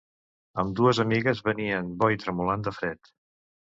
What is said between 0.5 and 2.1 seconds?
Ambdues amigues venien